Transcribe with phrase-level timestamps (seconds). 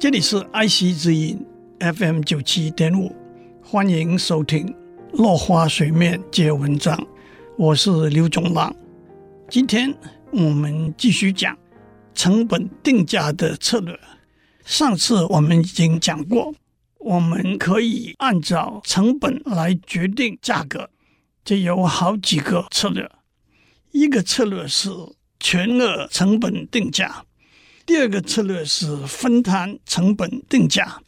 [0.00, 1.44] 这里是爱惜之音
[1.80, 3.12] FM 九七点五，
[3.60, 4.72] 欢迎收听
[5.14, 6.96] 落花水面皆文章，
[7.56, 8.72] 我是刘总郎。
[9.50, 9.92] 今天
[10.30, 11.58] 我们继续讲
[12.14, 13.98] 成本定价的策略。
[14.64, 16.54] 上次我们已经讲过，
[17.00, 20.88] 我们可以按照成本来决定价格，
[21.44, 23.10] 这有好几个策略。
[23.90, 24.90] 一个策略是
[25.40, 27.24] 全额成本定价。
[27.88, 31.00] 第二个策略是分摊成本定价。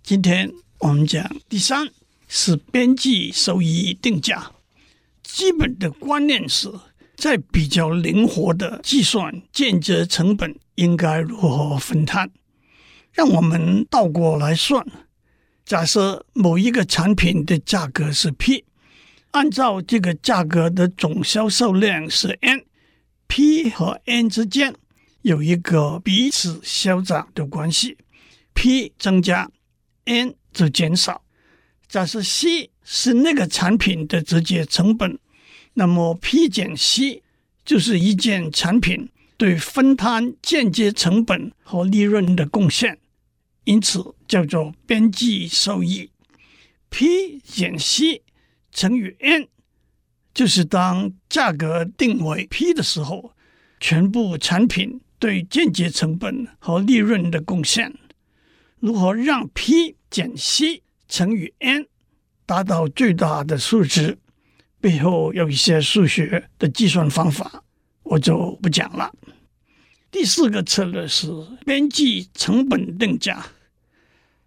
[0.00, 0.48] 今天
[0.78, 1.88] 我们讲第三
[2.28, 4.52] 是边际收益定价。
[5.24, 6.70] 基本的观念是
[7.16, 12.30] 在比较灵活的计算间接成本应该如何分摊。
[13.12, 14.86] 让我们倒过来算：
[15.64, 18.64] 假设某一个产品的价格是 P，
[19.32, 24.76] 按照这个价格的总销售量是 N，P 和 N 之间。
[25.22, 27.98] 有一个彼此消长的关系
[28.54, 29.50] ，P 增加
[30.04, 31.22] ，N 则减少。
[31.88, 35.18] 假设 C 是那个产品的直接成本，
[35.74, 37.22] 那么 P 减 C
[37.64, 42.98] 就是一件产品对分摊间接成本和利润的贡献，
[43.64, 46.10] 因此叫做边际收益。
[46.88, 48.22] P 减 C
[48.72, 49.48] 乘以 N，
[50.32, 53.34] 就是当价格定为 P 的时候，
[53.78, 54.98] 全部产品。
[55.20, 57.94] 对间接成本和利润的贡献，
[58.80, 61.86] 如何让 P 减 C 乘以 N
[62.46, 64.18] 达到最大的数值？
[64.80, 67.62] 背后有一些数学的计算方法，
[68.02, 69.12] 我就不讲了。
[70.10, 71.28] 第四个策略是
[71.66, 73.46] 边际成本定价。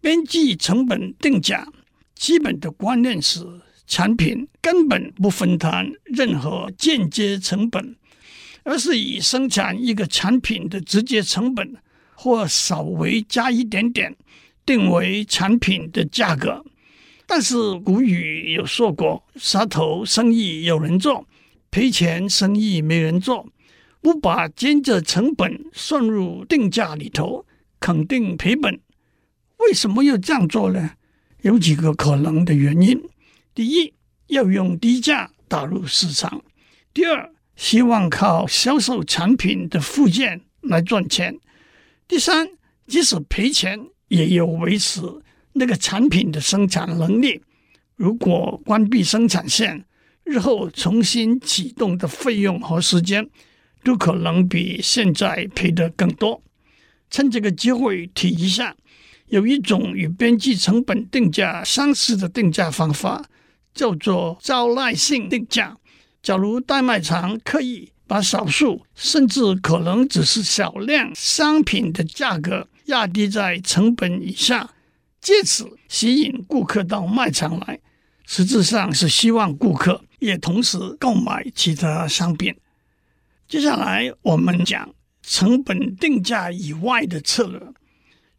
[0.00, 1.66] 边际成本定价
[2.14, 3.44] 基本的观念是，
[3.86, 7.94] 产品根本不分摊任何间接成本。
[8.66, 11.76] 而是以生产一个产品的直接成本，
[12.14, 14.14] 或稍微加一点点，
[14.66, 16.64] 定为产品的价格。
[17.28, 21.26] 但是古语有说过：“杀头生意有人做，
[21.70, 23.48] 赔钱生意没人做。”
[24.02, 27.44] 不把间接成本算入定价里头，
[27.80, 28.80] 肯定赔本。
[29.58, 30.92] 为什么要这样做呢？
[31.42, 33.00] 有几个可能的原因：
[33.52, 33.92] 第一，
[34.28, 36.40] 要用低价打入市场；
[36.94, 41.38] 第二，希望靠销售产品的附件来赚钱。
[42.06, 42.48] 第三，
[42.86, 45.00] 即使赔钱，也有维持
[45.54, 47.42] 那个产品的生产能力。
[47.96, 49.84] 如果关闭生产线，
[50.22, 53.28] 日后重新启动的费用和时间，
[53.82, 56.42] 都可能比现在赔得更多。
[57.10, 58.76] 趁这个机会提一下，
[59.28, 63.24] 有一种与边际成本定价相似的定价方法，
[63.72, 65.78] 叫做招徠性定价。
[66.26, 74.68] 假如代卖场刻意把少数甚至可能只是小量商品的价格压低在成本以下，
[75.20, 77.78] 借此吸引顾客到卖场来，
[78.26, 82.52] 实质上是希望顾客也同时购买其他商品。
[83.46, 87.60] 接下来我们讲成本定价以外的策略。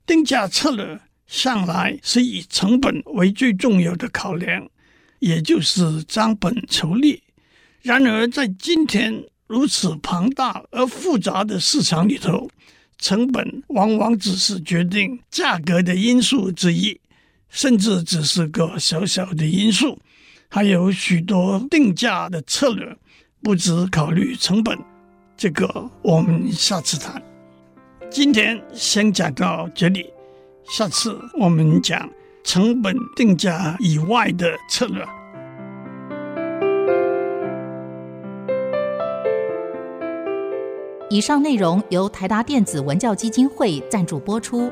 [0.06, 4.68] 定价策略向来是以成本为最重要的考量，
[5.20, 7.24] 也就是张本求利。
[7.88, 12.50] 然而，在今天如此庞大而复杂的市场里头，
[12.98, 17.00] 成本往往只是决定价格的因素之一，
[17.48, 19.98] 甚至只是个小小的因素。
[20.50, 22.94] 还有许多定价的策略
[23.42, 24.78] 不只考虑成本，
[25.38, 27.24] 这个我们下次谈。
[28.12, 30.06] 今天先讲到这里，
[30.70, 32.10] 下次我们讲
[32.44, 35.08] 成本定价以外的策略。
[41.10, 44.70] 以上内容由台达电子文教基金会赞助播出。